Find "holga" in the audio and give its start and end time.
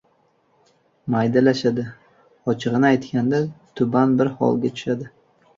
4.41-4.73